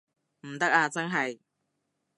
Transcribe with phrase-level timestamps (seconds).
[0.47, 1.37] 唔得啊真係